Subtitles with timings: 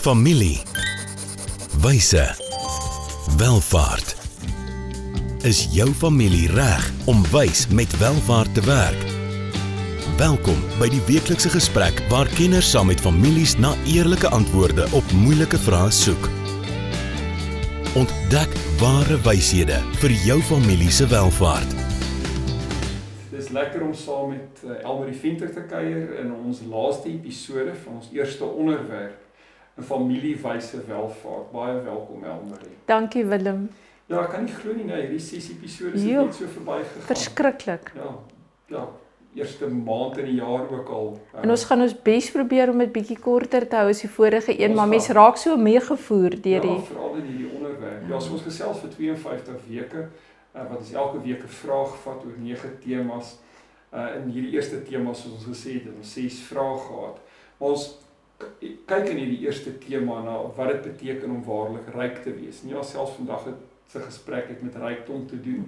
[0.00, 0.58] Familie.
[1.82, 2.34] Wyse.
[3.36, 4.16] Welvaart.
[5.44, 9.04] Is jou familie reg om wys met welvaart te werk?
[10.16, 15.60] Welkom by die weeklikse gesprek waar kenners saam met families na eerlike antwoorde op moeilike
[15.68, 16.32] vrae soek.
[18.00, 21.80] Ontdek ware wyshede vir jou familie se welvaart.
[23.36, 28.00] Dis lekker om saam met uh, Elmarie Venter te kuier in ons laaste episode van
[28.00, 29.28] ons eerste onderwerp,
[29.78, 31.50] 'n familiewyse welvaart.
[31.52, 32.74] Baie welkom Elmarie.
[32.84, 33.70] Dankie Willem.
[34.06, 37.02] Ja, ek kan nie glo nie, nee, hierdie ses episode is net so verbygegaan.
[37.06, 37.92] Verskriklik.
[37.94, 38.14] Ja.
[38.66, 38.88] Ja,
[39.34, 41.20] eerste maand in die jaar ook al.
[41.34, 44.10] uh, En ons gaan ons bes probeer om dit bietjie korter te hou as die
[44.10, 48.08] vorige een, maar mense raak so meegevoer deur Ja, die veral in hierdie onderwerp.
[48.10, 50.08] Ja, so ons gesels vir 52 weke
[50.54, 53.38] uh, wat ons elke week 'n vraag vat oor nege temas.
[53.94, 57.16] Uh in hierdie eerste tema soos ons gesê het, het ons ses vrae gehad.
[57.58, 57.98] Maar ons
[58.86, 62.62] kyk in hierdie eerste tema na wat dit beteken om waarlik ryk te wees.
[62.62, 63.58] Nie alselfs vandag het
[63.90, 65.66] se gesprek het met rykdom te doen.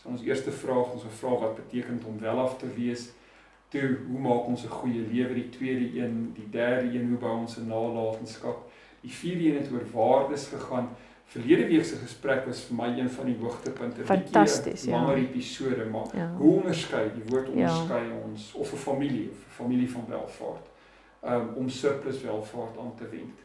[0.00, 3.08] So ons eerste vraag, ons vra wat beteken om welaf te wees?
[3.68, 5.34] Toe, hoe maak ons 'n goeie lewe?
[5.34, 8.70] Die tweede een, die derde een, hoe bou ons 'n nalatenskap?
[9.00, 10.88] Die vierde een het oor waardes gegaan.
[11.26, 13.96] Verlede week se gesprek was vir my een van die hoogtepunte.
[13.96, 14.92] Bietjie 'n Fantasties, ja.
[14.92, 16.32] Langer episode, maar ja.
[16.38, 17.52] hoe onderskei die woord Ja.
[17.52, 20.74] onderskei ons of 'n familie of 'n familie van welvaart
[21.24, 23.38] um, om surplus welvaart aan te wend.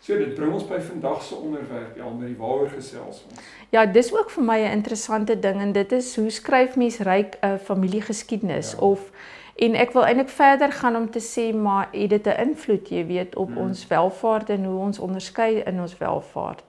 [0.00, 3.40] So dit bring ons by vandag se onderwerp, Elmarie, waaroor gesels ons?
[3.70, 7.36] Ja, dis ook vir my 'n interessante ding en dit is hoe skryf mens ryk
[7.42, 8.78] 'n familiegeskiedenis Ja.
[8.78, 9.10] of
[9.56, 13.06] en ek wil eintlik verder gaan om te sê maar het dit 'n invloed, jy
[13.06, 13.56] weet, op Mm.
[13.58, 16.64] ons welvaart en hoe ons onderskei in ons welvaart.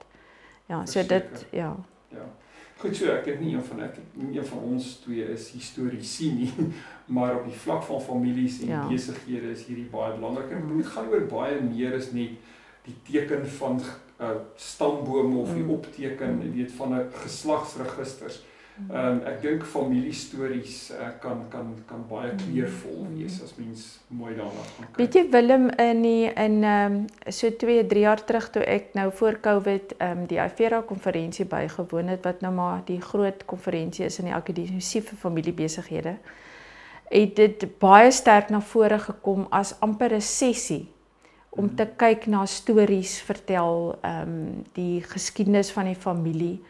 [0.68, 1.76] Ja, so dit ja.
[2.84, 6.26] Goed so, ek dink nie een van ek nie een van ons twee is historiese
[6.36, 6.50] nie,
[7.16, 8.82] maar op die vlak van families en Ja.
[8.90, 10.50] besighede is hierdie baie belangrik.
[10.52, 12.36] En dit gaan oor baie meer as net
[12.84, 13.80] die teken van
[14.20, 15.70] uh stambome of die Mm.
[15.70, 18.36] opteken, jy weet, van 'n geslagsregisters.
[18.42, 18.53] Mm.
[18.90, 22.38] Ehm um, ek dink familiestories uh, kan kan kan baie Mm.
[22.42, 23.18] kleurvol Mm.
[23.18, 24.96] wees as mens mooi daarna gaan kyk.
[24.98, 28.94] Weet jy Willem in die in ehm um, so 2, 3 jaar terug toe ek
[28.94, 33.44] nou voor Covid ehm um, die Avera konferensie bygewoon het wat nou maar die groot
[33.46, 36.16] konferensie is in die akademie vir familiebesighede.
[37.10, 40.88] Het dit baie sterk na vore gekom as amper 'n sessie
[41.50, 41.74] om Mhm.
[41.76, 46.60] te kyk na stories vertel ehm um, die geskiedenis van die familie.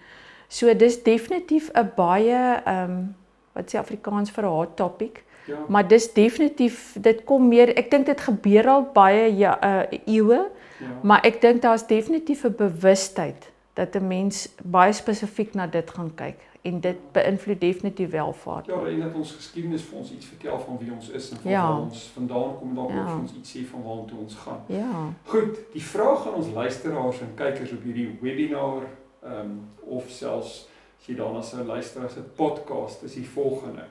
[0.55, 3.15] So dis definitief 'n baie ehm um,
[3.55, 5.25] wat sê Afrikaans vir 'n hot topic.
[5.47, 5.59] Ja.
[5.69, 10.49] Maar dis definitief dit kom meer ek dink dit gebeur al baie ja, uh, eeue,
[10.81, 10.93] ja.
[11.03, 16.15] maar ek dink daar's definitief 'n bewustheid dat 'n mens baie spesifiek na dit gaan
[16.15, 18.67] kyk en dit beïnvloed definitief welvaart.
[18.67, 21.51] Ja, en dat ons geskiedenis vir ons iets vertel van wie ons is en van
[21.51, 21.69] Ja.
[21.69, 23.19] waar ons vandaan kom, dalk Ja.
[23.21, 24.61] ons iets sê van waartoe ons gaan.
[24.67, 25.13] Ja.
[25.25, 28.83] Goed, die vraag aan ons luisteraars en kykers op hierdie webinar
[29.25, 29.59] ehm um,
[29.99, 30.69] of selfs
[31.05, 33.85] as jy daarna sou luister as 'n podcast is die volgende.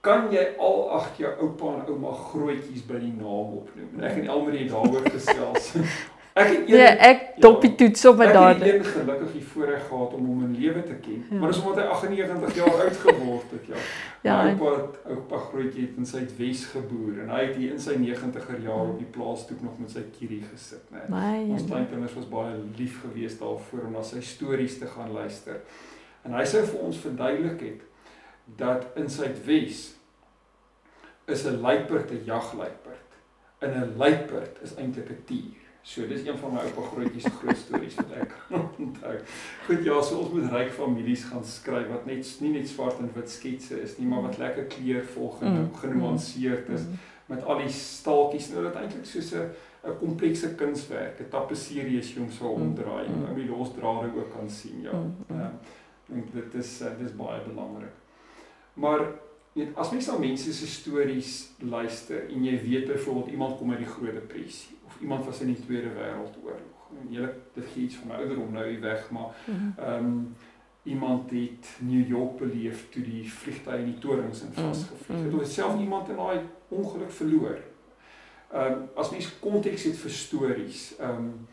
[0.00, 3.90] Kan jy al agt jou oupa en ouma grootjies by die naam opnoem?
[3.98, 5.74] En ek en Elmarie daaroor gesels.
[6.34, 8.74] Ek het Nee, ek dop die toets op met Ek het daardie.
[8.74, 11.24] een gelukkig die voorreg gehad om hom in lewe te ken.
[11.30, 11.36] Ja.
[11.38, 13.76] Maar dis omdat hy 98 jaar oud geword het, ja.
[14.22, 17.94] Ja, My oupa oupa grootjie het in Suidwes geboor en hy het hier in sy
[18.00, 21.04] 90er jaar op die plaasstoep nog met sy kierie gesit, né.
[21.08, 25.60] My Ons kleinkinders was baie lief geweest daarvoor om na sy stories te gaan luister.
[26.24, 27.80] En hy sou vir ons verduidelik het
[28.56, 29.94] dat in Suidwes
[31.26, 33.10] is 'n luiperd 'n jagluiperd.
[33.58, 35.61] En 'n luiperd is eintlik 'n tier.
[35.84, 38.34] So dis een van my oupa grootjies groot stories wat ek
[38.78, 39.16] onthou.
[39.66, 43.10] Goed ja, so ons moet ryk families gaan skryf wat net nie net swart en
[43.16, 46.98] wit sketse is nie, maar wat lekker kleurvol genu Mm, genuanceerd is Mm.
[47.26, 49.50] met al die staaltjies nou dit eintlik soos 'n
[49.84, 54.30] 'n komplekse kunswerk, 'n tapisserie as jy hom sou omdraai en ou die losdrade ook
[54.32, 54.90] kan sien, ja.
[55.30, 55.40] Ehm,
[56.08, 57.94] Ek dink dit is uh, dis baie belangrik.
[58.74, 59.00] Maar
[59.54, 63.78] weet as mens na mense se stories luister en jy weet byvoorbeeld iemand kom uit
[63.78, 66.80] die Groot Depressie of iemand was in die Tweede Wêreldoorlog.
[67.00, 69.74] En jy dit gee iets van my ouderdom nou hier weg, maar Mm.
[69.78, 70.36] ehm um,
[70.84, 75.16] iemand het New York beleef toe die vliegtye in die torings in Mm, vasgevlieg mm.
[75.22, 75.30] het.
[75.32, 77.58] Hulle het self iemand in daai ongeluk verloor.
[78.52, 81.46] Ehm um, as mens konteks het vir stories, ehm um,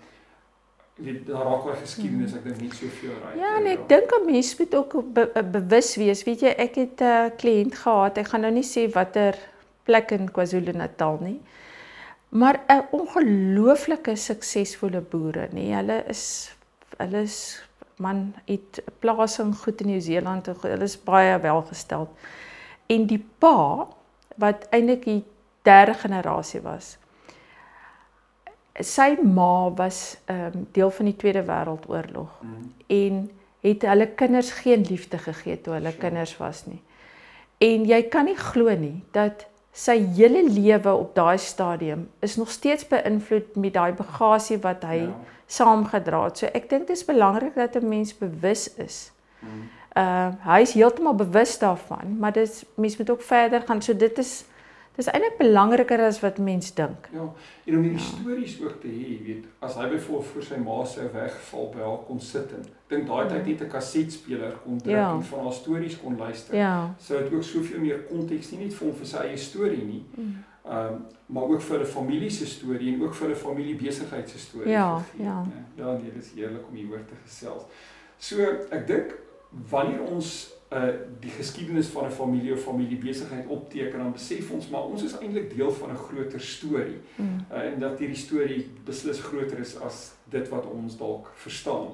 [0.96, 3.38] weet daar raak daai geskiedenis ek dink nie soveel raai.
[3.40, 6.24] Ja, en ek dink 'n mens moet ook be be bewus wees.
[6.24, 8.18] Weet jy, ek het 'n uh, kliënt gehad.
[8.18, 9.36] Ek gaan nou nie sê watter
[9.84, 11.40] plek in KwaZulu-Natal nie.
[12.30, 15.74] Maar 'n ongelooflike suksesvolle boere, nê.
[15.74, 16.56] Hulle is
[16.98, 17.64] hulle is
[17.98, 20.48] man het 'n plasing goed in Nieu-Seeland.
[20.48, 22.10] en Hulle is baie welgesteld.
[22.86, 23.88] En die pa
[24.36, 25.24] wat eintlik die
[25.62, 26.98] derde generasie was,
[28.80, 32.74] sy ma was ehm um, deel van die Tweede Wêreldoorlog mm.
[32.88, 33.30] en
[33.62, 36.02] het hulle kinders geen liefde gegee toe hulle sure.
[36.02, 36.82] kinders was nie.
[37.58, 42.52] En jy kan nie glo nie dat sy hele lewe op daai stadium is nog
[42.52, 45.16] steeds beïnvloed met daai bagasie wat hy ja.
[45.48, 46.38] saamgedra het.
[46.38, 49.12] So ek dink dit is belangrik dat 'n mens bewus is.
[49.40, 49.70] Mm.
[49.96, 53.82] Uh hy is heeltemal bewus daarvan, maar dis mens moet ook verder gaan.
[53.82, 54.46] So dit is
[54.96, 57.08] Dis eintlik belangriker as wat mens dink.
[57.14, 57.28] Ja,
[57.66, 58.08] en om hierdie ja.
[58.08, 61.86] stories ook te hê, jy weet, as hy byvoorbeeld vir sy ma se wegval by
[61.86, 65.14] haar kon sit en dink daai tyd net 'n kasetspeler kon druk ja.
[65.14, 66.56] en van haar stories kon luister.
[66.56, 66.94] Ja.
[67.00, 70.04] So dit ook soveel meer konteks nie net vir hom vir sy eie storie nie.
[70.16, 70.38] Mm.
[70.70, 74.40] Um, maar ook vir 'n familie se storie en ook vir 'n familie besigheid se
[74.40, 74.72] storie.
[74.72, 75.42] Ja, gegeen, ja.
[75.42, 75.86] Nee.
[75.86, 77.64] Ja, nee, dit is heerlik om hieroor te gesels.
[78.18, 79.16] So, ek dink
[79.70, 80.90] wanneer ons uh
[81.20, 85.56] die geskiedenis van 'n familie of familiebesigheid opteken dan besef ons maar ons is eintlik
[85.56, 87.00] deel van 'n groter storie.
[87.16, 87.46] Mm.
[87.52, 91.88] Uh, en dat hierdie storie beslis groter is as dit wat ons dalk verstaan.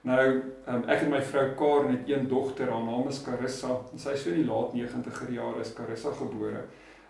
[0.00, 3.80] Nou, um, ek en my vrou Karen het een dogter, haar naam is Carissa.
[3.96, 6.64] Sy is so in die laat 90er jare is Carissa gebore.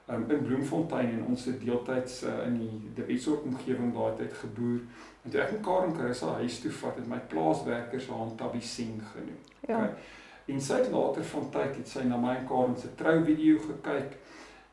[0.06, 2.59] Um, in Bloemfontein en ons het deeltyds uh, in
[2.95, 4.81] die Wesop omgewing daai tyd geboer.
[5.25, 9.41] En toe ek en Karen Carissa huis toe vat, het my plaaswerkers haar Tabiseng genoem.
[9.67, 9.77] Ja.
[9.77, 10.23] Okay?
[10.46, 14.19] En sy het later van tyd het sy na my en Karen se trouvideo gekyk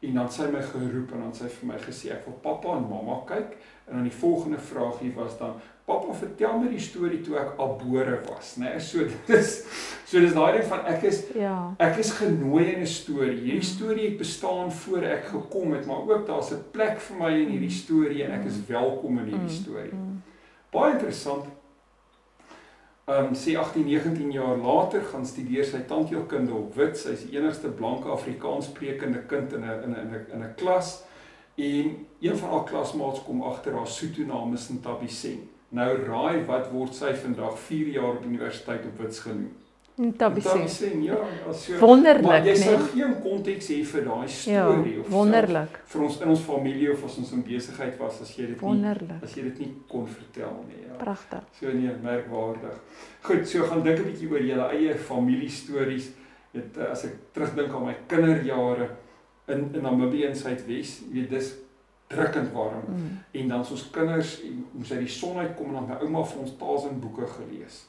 [0.02, 2.90] en dan sy my geroep en dan sy vir my gesê ek wil pappa en
[2.90, 3.54] mamma kyk.
[3.88, 8.18] En dan die volgende vraagie was dan pappa vertel my die storie toe ek abore
[8.28, 9.54] was nê nee, so dis
[10.08, 11.56] so dis daai ding van ek is ja.
[11.82, 13.40] ek is genooi in 'n storie.
[13.46, 17.32] Hierdie storie het bestaan voor ek gekom het maar ook daar's 'n plek vir my
[17.32, 19.94] in hierdie storie en ek is welkom in hierdie mm, storie.
[19.94, 20.22] Mm.
[20.72, 21.46] baie interessant
[23.06, 26.98] um sê 18 19 jaar later gaan studeer sy tandheelkunde op Wit.
[26.98, 31.04] Sy's die enigste blanke Afrikaans sprekende kind in 'n in 'n in 'n klas
[31.56, 35.42] en een van haar klasmaats kom agter haar Sotho naam is Ntabiseng.
[35.70, 39.52] Nou raai wat word sy vandag 4 jaar op universiteit op Wits genoem?
[39.96, 41.04] Ntabiseng.
[41.04, 41.18] Ja,
[41.50, 41.78] as so.
[41.80, 42.88] Wonderlik, maar jy sou nee?
[42.94, 45.76] geen konteks hê vir daai ja, storie ja, of wonderlik.
[45.76, 48.64] Self, vir ons in ons familie of as ons in besigheid was as jy dit
[48.64, 49.20] wonderlik.
[49.20, 50.80] nie as jy dit nie kon vertel nie.
[50.86, 50.96] Ja.
[51.02, 51.44] Pragtig.
[51.60, 52.80] So nee, merkwaardig.
[53.28, 56.12] Goed, so gaan dink 'n bietjie oor julle eie familiestories.
[56.52, 58.90] Dit eh, as ek terugdink aan my kinderjare
[59.48, 61.54] in in Namibië in Suidwes, weet dis
[62.08, 62.84] drukkend warm.
[62.88, 63.20] Mm.
[63.32, 64.42] En dan ons kinders
[64.72, 67.86] moes uit die son uitkom en dan my ouma vir ons Tarzan boeke gelees.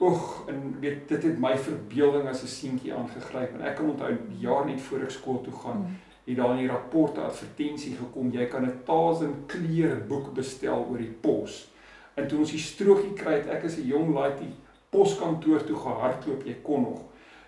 [0.00, 4.16] Oeg, en weet dit het my verbeelding as 'n seentjie aangegryp en ek kan onthou
[4.38, 5.98] jaar net voor ek skool toe gaan, mm.
[6.24, 10.98] het daar in die rapporte advertensie gekom jy kan 'n Tazen kleure boek bestel oor
[10.98, 11.70] die pos.
[12.14, 14.54] En toe ons die strokie kry het ek as 'n jong laaitjie
[14.90, 17.00] poskantoor toe gehardloop, jy kon nog.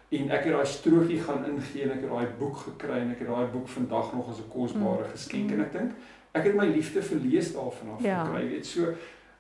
[0.09, 3.19] En ek het daai strokie gaan ingee en ek het daai boek gekry en ek
[3.19, 5.11] het daai boek vandag nog as 'n kosbare mm.
[5.11, 5.93] geskenk en ek dink
[6.35, 8.25] ek het my liefde vir lees daarvan af ja.
[8.25, 8.95] gekry, weet so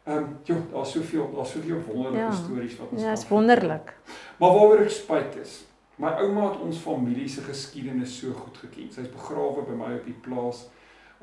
[0.04, 2.32] Ehm um, ja, daar's soveel daar's soveel wonderlike ja.
[2.32, 3.94] stories wat ons Ja, is wonderlik.
[4.36, 5.62] Maar waaroor ek spyt is,
[5.96, 8.90] my ouma het ons familie se geskiedenis so goed geken.
[8.92, 10.66] Sy's begrawe by my op die plaas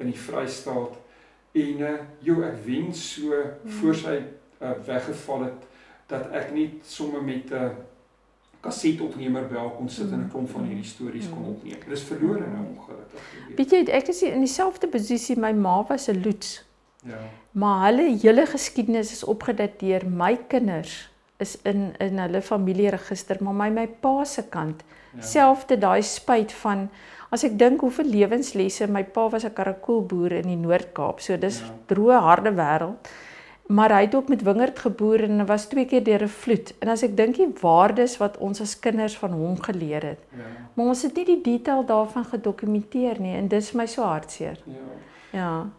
[0.01, 0.98] in die Vrystaat
[1.51, 1.92] en uh
[2.25, 3.75] jo ek wens so hmm.
[3.78, 5.69] voor sy uh, weggeval het
[6.10, 7.69] dat ek net sommer met 'n uh,
[8.66, 11.54] kasetopnemer by haar kon sit en 'n klomp van hierdie stories kon hmm.
[11.54, 11.86] opneem.
[11.86, 13.30] Dit is verlore nou ongelukkig.
[13.62, 15.38] Weet jy, ek is in dieselfde posisie.
[15.38, 16.71] My ma was 'n loets.
[17.01, 17.21] Ja.
[17.51, 20.06] Maar hulle hele geskiedenis is opgedateer.
[20.09, 21.10] My kinders
[21.41, 24.84] is in in hulle familieregister, maar my my pa se kant
[25.15, 25.22] ja.
[25.22, 26.89] selfde daai spyt van
[27.31, 31.20] as ek dink hoeveel lewenslesse my pa was 'n karakoolboer in die Noord-Kaap.
[31.20, 31.74] So dis ja.
[31.88, 33.12] droë harde wêreld.
[33.72, 36.74] Maar hy het ook met wingerd geboer en was twee keer deur 'n vloed.
[36.79, 40.20] En as ek dink die waardes wat ons as kinders van hom geleer het.
[40.36, 40.50] Ja.
[40.74, 44.60] Maar ons het nie die detail daarvan gedokumenteer nie en dis my so hartseer.
[44.65, 44.88] Ja.
[45.31, 45.70] Ja.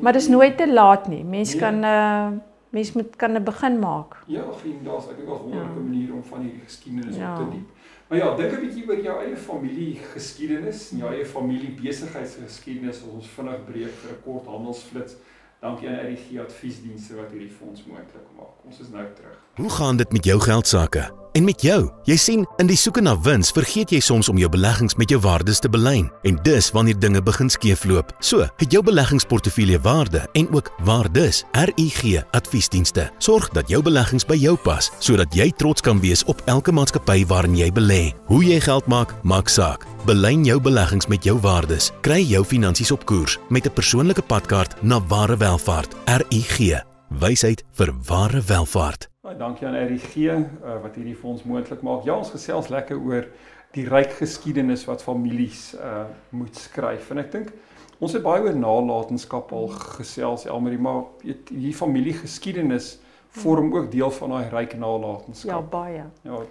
[0.00, 1.24] Maar dis nooit te laat nie.
[1.24, 1.60] Mens nee.
[1.60, 2.28] kan 'n uh,
[2.74, 4.22] mens moet kan 'n begin maak.
[4.26, 5.80] Ja, vriend, daar's ek dink daar's wonderlike ja.
[5.80, 7.30] maniere om van die geskiedenis ja.
[7.30, 7.68] op te diep.
[8.08, 13.02] Maar ja, dink 'n bietjie oor jou eie familie geskiedenis, jou eie familie besigheidsgeskiedenis.
[13.14, 15.16] Ons vinnig breek vir 'n kort handelsflits.
[15.60, 18.56] Dankie aan RGG Adviesdienste wat hierdie fonds moontlik maak.
[18.64, 19.36] Ons is nou terug.
[19.56, 21.10] Hoe gaan dit met jou geld sake?
[21.34, 21.90] En met jou?
[22.06, 25.18] Jy sien, in die soeke na wins vergeet jy soms om jou beleggings met jou
[25.24, 26.06] waardes te belyn.
[26.22, 28.12] En dis wanneer dinge begin skeefloop.
[28.20, 31.42] So, het jou beleggingsportefeulje waarde en ook waardes.
[31.52, 36.42] RUG Adviesdienste sorg dat jou beleggings by jou pas, sodat jy trots kan wees op
[36.46, 38.02] elke maatskappy waarin jy belê.
[38.30, 39.88] Hoe jy geld maak, maak saak.
[40.04, 41.86] Belyn jou beleggings met jou waardes.
[42.04, 45.96] Kry jou finansies op koers met 'n persoonlike padkaart na ware welvaart.
[46.04, 46.84] RUG.
[47.08, 49.08] Wysheid vir ware welvaart.
[49.22, 50.42] Baie dankie aan RIG uh,
[50.82, 52.04] wat hierdie fonds moontlik maak.
[52.04, 53.26] Ja, ons gesels lekker oor
[53.72, 57.10] die ryk geskiedenis wat families uh moet skryf.
[57.10, 57.52] En ek dink
[57.98, 64.10] ons het baie oor nalatenskap al gesels Elmarie, maar weet hier familiegeskiedenis vorm ook deel
[64.10, 65.50] van daai ryk nalatenskap.
[65.50, 66.04] Ja, baie.
[66.22, 66.44] Ja.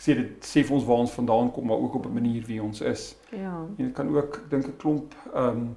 [0.00, 2.62] Sê dit sê vir ons waar ons vandaan kom, maar ook op 'n manier wie
[2.62, 3.16] ons is.
[3.30, 3.66] Ja.
[3.76, 5.74] En dit kan ook dink 'n klomp ehm um,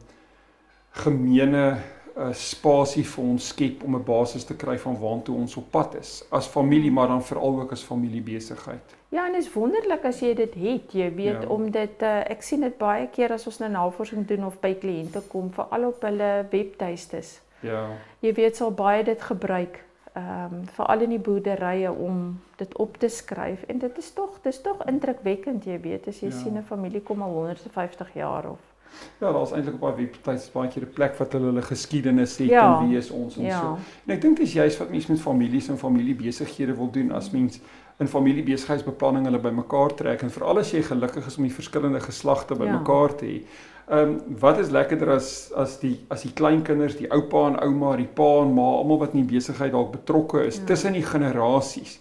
[0.94, 1.78] gemeene
[2.18, 5.96] uh, spasie vir ons skep om 'n basis te kry van waartoe ons op pad
[5.96, 8.96] is as familie maar dan veral ook as familiebesigheid.
[9.10, 11.48] Ja, en dit is wonderlik as jy dit het, jy weet ja.
[11.48, 14.74] om dit uh, ek sien dit baie keer as ons nou navorsing doen of by
[14.74, 17.42] kliënte kom veral op hulle webtuistes.
[17.62, 17.90] Ja.
[18.20, 22.98] Jy weet sal baie dit gebruik ehm um, veral in die boerderye om dit op
[22.98, 26.38] te skryf en dit is tog dis tog indrukwekkend jy weet as jy ja.
[26.38, 28.74] sien 'n familie kom al 150 jaar of
[29.20, 32.50] Ja, daar's eintlik op baie webtuise baie keer 'n plek wat hulle hulle geskiedenis het
[32.50, 32.82] ja.
[32.82, 33.60] en wie is ons en ja.
[33.60, 33.78] so.
[34.06, 37.60] En ek dink dis juist wat mense met families en familiebesighede wil doen as mens
[38.00, 42.58] in familiebesigheidsbeplanning hulle bymekaar trek en veral as jy gelukkig is om die verskillende geslagte
[42.58, 43.18] bymekaar ja.
[43.20, 43.38] te hê.
[43.84, 47.96] Ehm um, wat is lekkerder as as die as die kleinkinders, die oupa en ouma,
[48.00, 50.68] die pa en ma, almal wat in die besigheid dalk betrokke is ja.
[50.72, 52.00] tussen die generasies.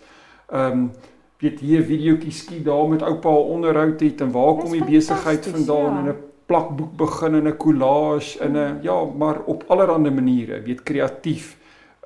[0.51, 0.91] Ehm um,
[1.43, 5.47] weet hier 'n videoetjie skiet daar met oupa onderhoud het en waar kom die besigheid
[5.47, 5.99] vandaan ja.
[5.99, 10.83] en 'n plakboek begin in 'n collage in 'n ja, maar op allerlei maniere, weet
[10.83, 11.57] kreatief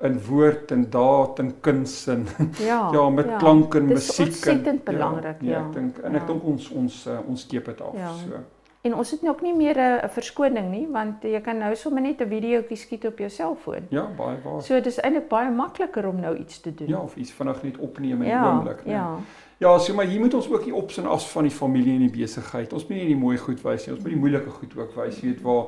[0.01, 2.27] in woord en daad en kuns en
[2.69, 5.49] ja, ja met ja, klank en musiek en ontsettend belangrik ja.
[5.49, 6.27] Ja, ek dink en ek ja.
[6.27, 8.13] dink ons ons uh, ons skep dit af ja.
[8.21, 8.43] so.
[8.87, 12.01] En ons het nou ook nie meer 'n verskoning nie want jy kan nou sommer
[12.01, 13.87] net 'n videoetjie skiet op jou selfoon.
[13.89, 14.61] Ja, baie waar.
[14.61, 16.87] So dis eintlik baie makliker om nou iets te doen.
[16.87, 18.91] Ja, of iets vinnig net opneem in 'n ja, oomblik, né?
[18.91, 19.19] Ja.
[19.57, 22.07] Ja, so maar hier moet ons ook die ops en as van die familie en
[22.07, 22.73] die besigheid.
[22.73, 25.19] Ons moet nie die mooi goed wys nie, ons moet die moeilike goed ook wys.
[25.19, 25.65] Jy weet waar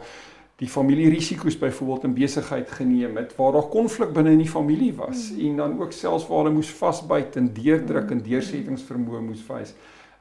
[0.59, 4.91] die familie risiko's byvoorbeeld in besigheid geneem het waar daar konflik binne in die familie
[4.93, 5.45] was mm.
[5.47, 9.71] en dan ook selfs waar hulle moes vasbyt en deurdruk en deursettingsvermoë moes wys.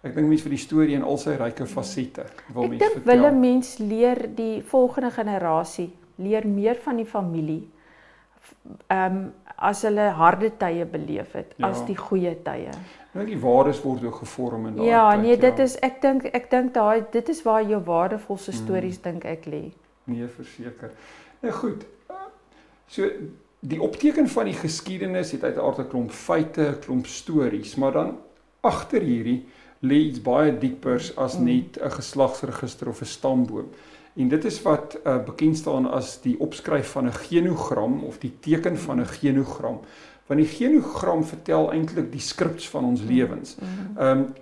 [0.06, 2.86] Ek dink mense vir die storie en al sy ryke fasette wil mense vertel.
[2.86, 7.64] Ek dink wille mens leer die volgende generasie leer meer van die familie.
[8.86, 9.28] Ehm um,
[9.58, 11.66] as hulle harde tye beleef het ja.
[11.66, 12.70] as die goeie tye.
[13.10, 15.64] Dink die waardes word ook gevorm in daai Ja, tyd, nee, dit ja.
[15.64, 18.60] is ek dink ek dink daai dit is waar jou waardevolste hmm.
[18.60, 19.08] stories mm.
[19.08, 19.62] dink ek lê.
[20.08, 20.90] Nee, verseker.
[21.40, 21.84] Nou goed.
[22.88, 23.10] So
[23.60, 28.18] die opteken van die geskiedenis het uiteraard 'n klomp feite, 'n klomp stories, maar dan
[28.60, 29.44] agter hierdie
[29.80, 31.44] lê iets baie diepers as hmm.
[31.44, 33.70] net 'n geslagsregister of 'n stamboom.
[34.14, 38.32] En dit is wat uh, bekend staan as die opskryf van 'n genogram of die
[38.40, 39.80] teken van 'n genogram.
[40.26, 43.10] Want die genogram vertel eintlik die skrips van ons hmm.
[43.10, 43.56] lewens.
[43.96, 44.34] Ehm um,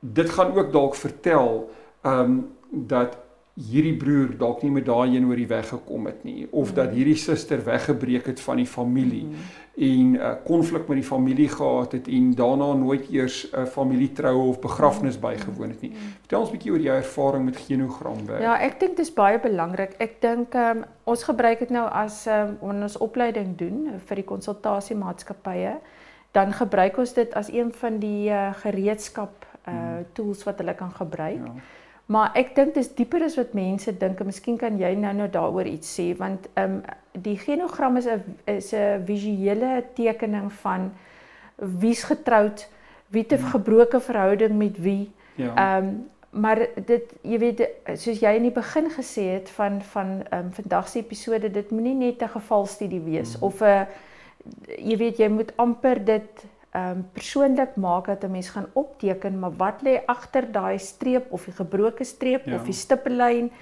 [0.00, 1.70] dit gaan ook dalk vertel
[2.00, 3.16] ehm um, dat
[3.54, 6.74] hierdie broer dalk nie met daai een oor die weg gekom het nie of mm.
[6.74, 9.44] dat hierdie suster weggebreek het van die familie mm.
[9.74, 13.66] en 'n uh, konflik met die familie gehad het en daarna nooit eers 'n uh,
[13.66, 15.20] familietroue of begrafnis mm.
[15.20, 15.90] bygewoon het nie.
[15.90, 15.96] Mm.
[16.20, 18.42] Vertel ons 'n bietjie oor jou ervaring met genogramwerk.
[18.42, 19.94] Ja, ek dink dit is baie belangrik.
[19.98, 25.78] Ek dink um, ons gebruik dit nou as um, ons opleiding doen vir die konsultasiemaatskappye,
[26.32, 30.90] dan gebruik ons dit as een van die uh, gereedskap uh, tools wat hulle kan
[30.90, 31.46] gebruik.
[31.46, 31.83] Ja.
[32.06, 35.28] Maar ek dink dis dieper as wat mense dink en miskien kan jy nou nou
[35.32, 36.82] daaroor iets sê want ehm um,
[37.24, 40.92] die genogram is 'n is 'n visuele tekening van
[41.56, 42.68] wie's getroud,
[43.08, 43.50] wie 'n ja.
[43.50, 45.12] gebroke verhouding met wie.
[45.36, 45.54] Ja.
[45.54, 50.22] Ehm um, maar dit jy weet soos jy in die begin gesê het van van
[50.30, 53.42] ehm um, vandag se episode dit moenie net 'n gevalstudie wees mm.
[53.42, 53.86] of 'n
[54.78, 59.38] jy weet jy moet amper dit ehm um, persoonlik maak dat 'n mens gaan opteken,
[59.38, 62.54] maar wat lê agter daai streep of die gebroke streep ja.
[62.54, 63.52] of die stippellyn?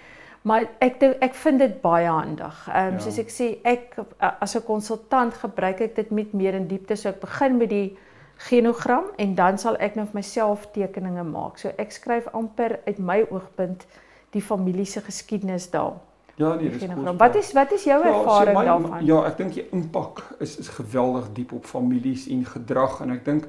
[0.42, 2.68] Maar ek dink ek vind dit baie handig.
[2.68, 2.98] Ehm um, ja.
[2.98, 6.96] soos ek sê, ek as 'n konsultant gebruik ek dit met meer in diepte.
[6.96, 7.98] So ek begin met die
[8.36, 11.58] genogram en dan sal ek nou vir myself tekeninge maak.
[11.58, 13.86] So ek skryf amper uit my oogpunt
[14.30, 16.00] die familie se geskiedenis daar.
[16.34, 17.18] Ja, nee, dis goed.
[17.18, 19.04] Wat is wat is jou ja, ervaring so my, daarvan?
[19.04, 23.24] Ja, ek dink die impak is is geweldig diep op families en gedrag en ek
[23.24, 23.48] dink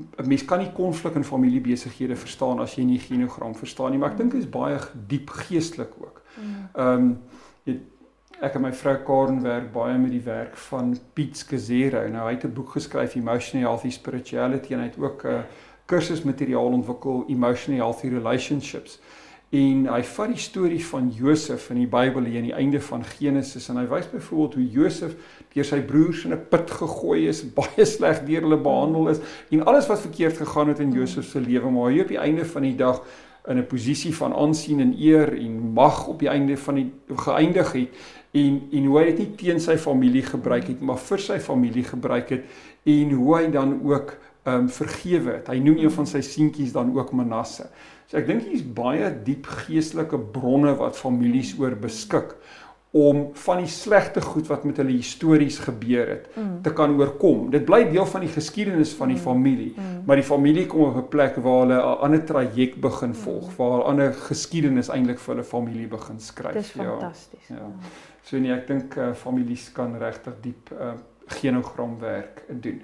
[0.00, 4.10] 'n mens kan nie konflik in familiebesighede verstaan as jy nie genogram verstaan nie, maar
[4.10, 6.22] ek dink dit is baie diep geestelik ook.
[6.36, 6.68] Mm.
[6.74, 7.10] Ehm
[7.66, 7.80] um,
[8.40, 12.08] ek en my vrou Karen werk baie met die werk van Piet Scazzero.
[12.08, 15.42] Nou hy het 'n boek geskryf Emotionally Healthy Spirituality en hy het ook 'n uh,
[15.84, 19.00] kursusmateriaal ontwikkel Emotionally Healthy Relationships
[19.50, 23.02] en hy vat die storie van Josef in die Bybel hier aan die einde van
[23.02, 25.16] Genesis en hy wys byvoorbeeld hoe Josef
[25.50, 29.18] deur sy broers in 'n put gegooi is, baie sleg deur hulle behandel is
[29.50, 32.44] en alles wat verkeerd gegaan het in Josef se lewe, maar hy op die einde
[32.44, 33.02] van die dag
[33.48, 37.72] in 'n posisie van aansien en eer en mag op die einde van die geëindig
[37.72, 37.88] het
[38.30, 41.84] en en hoe hy dit nie teen sy familie gebruik het maar vir sy familie
[41.84, 42.44] gebruik het
[42.84, 45.48] en hoe hy dan ook um, vergewe het.
[45.48, 47.68] Hy noem een van sy seentjies dan ook Manasse.
[48.10, 52.34] So ek dink hier's baie diep geestelike bronne wat families oor beskik
[52.90, 56.56] om van die slegte goed wat met hulle histories gebeur het mm.
[56.64, 57.44] te kan oorkom.
[57.52, 59.22] Dit bly deel van die geskiedenis van die mm.
[59.22, 60.00] familie, mm.
[60.06, 63.56] maar die familie kom op 'n plek waar hulle 'n ander traject begin volg, mm.
[63.56, 66.52] waar 'n ander geskiedenis eintlik vir hulle familie begin skryf.
[66.52, 67.46] Dis fantasties.
[67.46, 67.56] Ja.
[67.56, 67.70] ja.
[68.22, 70.92] So nee, ek dink uh, families kan regtig diep uh,
[71.30, 72.80] genogramwerk doen.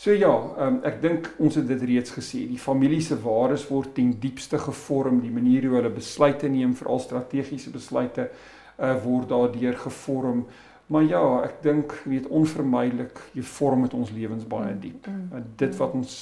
[0.00, 0.32] So ja,
[0.64, 2.46] um, ek dink ons het dit reeds gesê.
[2.48, 7.02] Die familie se waardes word ten diepste gevorm, die manier hoe hulle besluite neem, veral
[7.04, 10.46] strategiese besluite uh, word daardeur gevorm.
[10.90, 15.06] Maar ja, ek dink weet onvermydelik jy vorm met ons lewens baie mm, diep.
[15.06, 16.16] Mm, mm, dit wat ons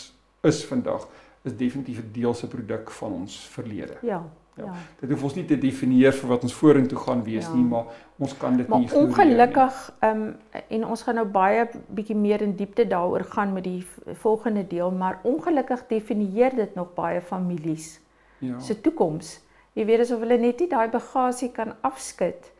[0.50, 1.06] is vandag
[1.46, 3.96] is definitief 'n deel se produk van ons verlede.
[4.02, 4.24] Ja.
[4.58, 4.64] Ja.
[4.64, 4.74] ja.
[5.00, 7.54] Dit hoef ons nie te definieer vir wat ons vorentoe gaan wees ja.
[7.54, 11.64] nie, maar ons kan dit maar nie ongelukkig ehm um, en ons gaan nou baie
[11.94, 13.86] bietjie meer in diepte daaroor gaan met die
[14.24, 18.00] volgende deel, maar ongelukkig definieer dit nog baie families
[18.38, 18.58] ja.
[18.58, 19.38] se toekoms.
[19.78, 22.52] Jy weet asof hulle net nie daai bagasie kan afskud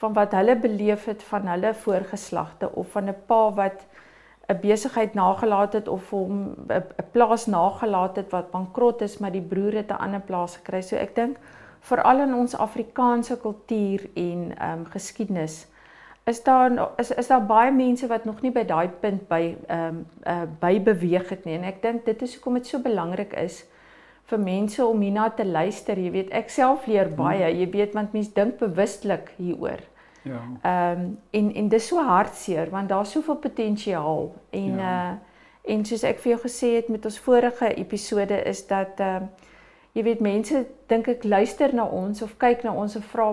[0.00, 3.86] van wat hulle beleef het van hulle voorgeslagte of van 'n pa wat
[4.50, 9.48] 'n besigheid nagelaat het of hom 'n plaas nagelaat het wat bankrot is, maar die
[9.52, 10.80] broer het 'n ander plaas gekry.
[10.82, 11.36] So ek dink
[11.80, 15.66] veral in ons Afrikaanse kultuur en ehm um, geskiedenis
[16.24, 19.86] is daar is is daar baie mense wat nog nie by daai punt by ehm
[19.86, 23.32] um, uh, by beweeg het nie en ek dink dit is hoekom dit so belangrik
[23.32, 23.64] is
[24.30, 25.98] vir mense om hierna te luister.
[25.98, 27.18] Jy weet, ek self leer hmm.
[27.18, 27.48] baie.
[27.60, 29.82] Jy weet, want mense dink bewustelik hieroor.
[30.22, 30.42] Ja.
[30.62, 35.10] Ehm um, en en dis so hartseer want daar's soveel potensiaal en ja.
[35.10, 35.16] uh
[35.70, 39.48] en soos ek vir jou gesê het met ons vorige episode is dat ehm uh,
[39.92, 40.60] jy weet mense
[40.90, 43.26] dink ek luister na ons of kyk na ons en vra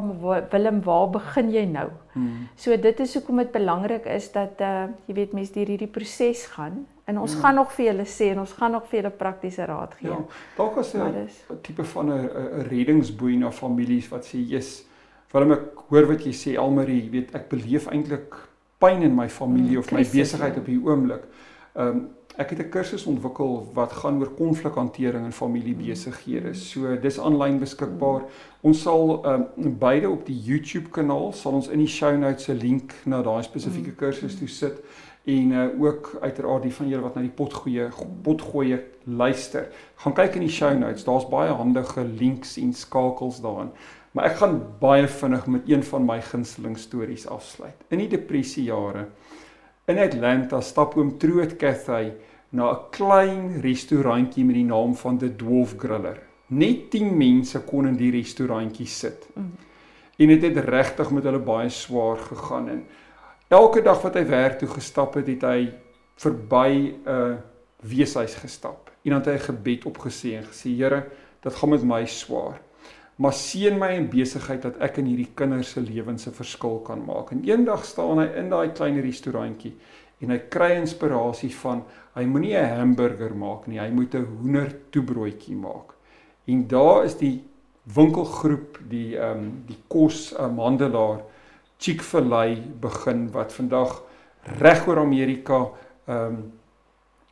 [0.52, 1.88] Willem waar begin jy nou?
[2.16, 2.48] Hmm.
[2.58, 6.46] So dit is hoekom dit belangrik is dat uh jy weet mense deur hierdie proses
[6.56, 7.42] gaan en ons hmm.
[7.42, 10.10] gaan nog vir julle sê en ons gaan nog vir julle praktiese raad gee.
[10.10, 10.20] Ja.
[10.58, 14.88] Dalk as 'n tipe van 'n 'n reddingsboei na families wat sê jy's
[15.32, 18.36] Waarom ek hoor wat jy sê Almarie, jy weet ek beleef eintlik
[18.80, 20.62] pyn in my familie mm, of my besigheid ja.
[20.62, 21.28] op hierdie oomblik.
[21.76, 22.06] Ehm um,
[22.38, 26.48] ek het 'n kursus ontwikkel wat gaan oor konflikhantering in familiebesighede.
[26.48, 26.54] Mm.
[26.54, 28.28] So dis aanlyn beskikbaar.
[28.62, 32.48] Ons sal ehm um, beide op die YouTube kanaal sal ons in die show notes
[32.48, 33.96] 'n link na daai spesifieke mm.
[33.96, 34.84] kursus toe sit
[35.28, 37.90] en uh, ook uiteraard die van julle wat na die potgoeie
[38.24, 39.68] potgoeie luister.
[40.00, 41.04] Gaan kyk in die show notes.
[41.04, 43.74] Daar's baie handige links en skakels daarin.
[44.16, 47.76] Maar ek gaan baie vinnig met een van my gunsteling stories afsluit.
[47.92, 49.10] In die depressiejare
[49.92, 52.14] in Atlanta stap oom Troot Cathay
[52.50, 56.20] na 'n klein restaurantjie met die naam van The Dwarf Griller.
[56.48, 59.28] Net 10 mense kon in die restaurantjie sit.
[59.36, 59.52] Mm.
[60.18, 62.86] En dit het, het regtig met hulle baie swaar gegaan en
[63.48, 65.74] elke dag wat hy werk toe gestap het, het hy
[66.18, 67.36] verby 'n uh,
[67.82, 68.92] weeshuis gestap.
[69.04, 71.06] En dan het hy 'n gebed opgesê en gesê: "Here,
[71.42, 72.62] dit gaan met my swaar."
[73.18, 77.02] maar seën my in besigheid dat ek in hierdie kinders se lewens 'n verskil kan
[77.06, 77.32] maak.
[77.32, 79.74] En eendag staan hy in daai klein restaurantjie
[80.22, 81.84] en hy kry inspirasie van
[82.14, 85.94] hy moenie 'n hamburger maak nie, hy moet 'n hoender toebroodjie maak.
[86.46, 87.44] En daar is die
[87.84, 91.22] winkelgroep, die ehm um, die kos um, handelaar
[91.78, 94.02] Chick-fil-A begin wat vandag
[94.60, 95.68] reg oor Amerika
[96.08, 96.42] ehm um,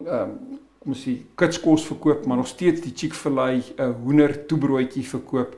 [0.06, 4.46] ehm um, kom ons sê kitskos verkoop, maar nog steeds die Chick-fil-A 'n uh, hoender
[4.46, 5.56] toebroodjie verkoop.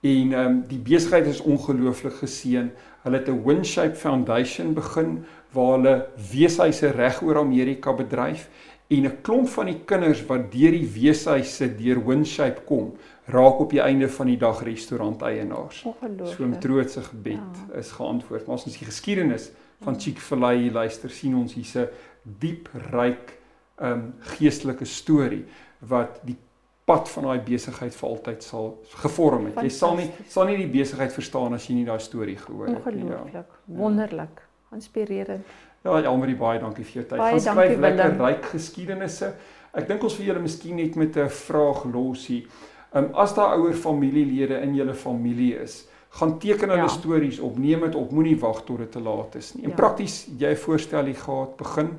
[0.00, 2.70] En ehm um, die besigheid is ongelooflik geseën.
[3.02, 8.48] Hulle het 'n Winshape Foundation begin waar hulle weeshuise reg oor Amerika bedryf
[8.90, 12.92] en 'n klomp van die kinders wat deur die weeshuise deur Winshape kom,
[13.30, 15.82] raak op die einde van die dag restauranteienaars.
[15.84, 16.36] Ongelooflik.
[16.36, 17.78] So 'n trootse gebed ja.
[17.78, 18.46] is geantwoord.
[18.46, 19.50] Maar as ons die geskiedenis
[19.80, 21.90] van Chick-fil-A luister, sien ons hierse
[22.22, 23.38] diep ryk
[23.80, 25.44] um, geestelike storie
[25.78, 26.36] wat die
[26.84, 29.62] pad van daai besigheid vir altyd sal gevorm het.
[29.62, 32.84] Jy sal nie sal nie die besigheid verstaan as jy nie daai storie gehoor het
[32.94, 33.04] nie.
[33.04, 33.20] Ja.
[33.22, 33.58] Ongelooflik.
[33.66, 33.76] Ja.
[33.78, 34.42] Wonderlik.
[34.72, 35.46] Inspirerend.
[35.84, 37.20] Ja, Elmarie baie dankie vir jou tyd.
[37.20, 39.32] Gaan skryf lekker ryk geskiedenisse.
[39.72, 42.44] Ek dink ons vir julle miskien net met 'n vraag los hier.
[42.92, 46.88] Um, as daar ouer familielede in julle familie is, gaan teken hulle ja.
[46.88, 47.58] stories op.
[47.58, 48.10] Neem dit op.
[48.10, 49.64] Moenie wag tot dit te laat is nie.
[49.64, 49.76] En ja.
[49.76, 51.90] prakties jy voorstel jy gaan begin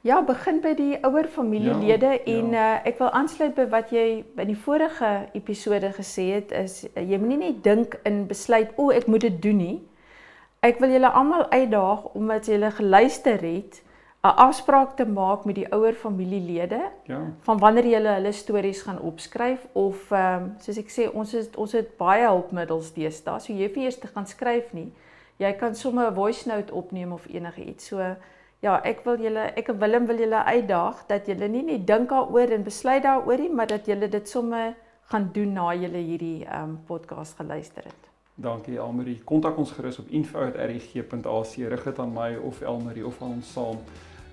[0.00, 2.68] Ja, begin by die ouer familielede ja, en ja.
[2.78, 7.02] Uh, ek wil aansluit by wat jy in die vorige episode gesê het is uh,
[7.04, 9.76] jy moenie net dink in besluit o, ek moet dit doen nie.
[10.60, 13.80] Ek wil julle almal uitdaag omdat julle geluister het
[14.22, 17.20] 'n afspraak te maak met die ouer familielede ja.
[17.40, 21.56] van wanneer julle hulle stories gaan opskryf of ehm um, soos ek sê ons het
[21.56, 23.40] ons het baie hulpmiddels deesdae.
[23.40, 24.92] So jy hoef nie eers te gaan skryf nie.
[25.36, 27.86] Jy kan sommer 'n voice note opneem of enige iets.
[27.86, 28.16] So
[28.60, 32.08] ja, ek wil julle ek en Willem wil julle uitdaag dat julle nie net dink
[32.08, 36.46] daaroor en besluit daaroor nie, maar dat julle dit sommer gaan doen na julle hierdie
[36.62, 38.10] um podcast geluister het.
[38.34, 39.20] Dankie Elmarie.
[39.24, 41.54] Kontak ons gerus op info@rg.ac.
[41.56, 43.78] Rig dit aan my of Elmarie of aan ons saam.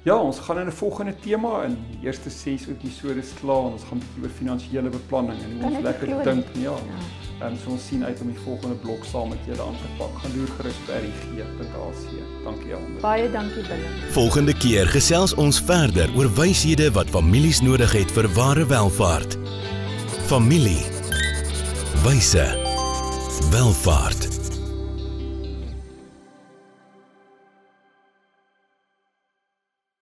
[0.07, 1.77] Ja, ons gaan in 'n volgende tema in.
[1.91, 5.63] Die eerste 6 episode is klaar en ons gaan bietjie oor finansiële beplanning en hoe
[5.63, 6.71] ons ek lekker dink, ja.
[6.71, 7.45] Ja.
[7.45, 10.17] En so ons sien uit om die volgende blok saam met julle aan te pak.
[10.17, 12.09] Gaan loer gerus op rg.ac.
[12.43, 13.01] Dankie Elmarie.
[13.01, 14.11] Baie dankie Willem.
[14.11, 19.37] Volgende keer gesels ons verder oor wyshede wat families nodig het vir ware welvaart.
[20.27, 20.85] Familie.
[22.03, 22.66] Wyse.
[23.57, 24.36] Welvaart.